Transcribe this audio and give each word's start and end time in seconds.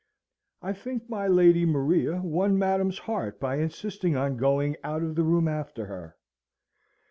I 0.63 0.73
think 0.73 1.07
my 1.11 1.27
Lady 1.27 1.63
Maria 1.63 2.23
won 2.23 2.57
Madam's 2.57 2.97
heart 2.97 3.39
by 3.39 3.57
insisting 3.57 4.15
on 4.17 4.35
going 4.35 4.75
out 4.83 5.03
of 5.03 5.13
the 5.13 5.21
room 5.23 5.47
after 5.47 5.85
her. 5.85 6.17